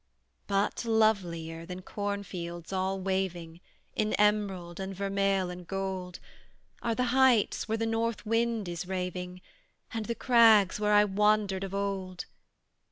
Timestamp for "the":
6.95-7.03, 7.77-7.85, 10.07-10.15